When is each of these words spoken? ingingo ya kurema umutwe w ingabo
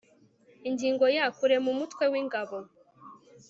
ingingo 0.69 1.05
ya 1.17 1.25
kurema 1.37 1.67
umutwe 1.73 2.03
w 2.11 2.13
ingabo 2.21 2.57